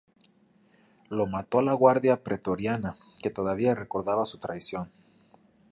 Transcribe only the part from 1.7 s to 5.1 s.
Guardia Pretoriana, que todavía recordaba su traición.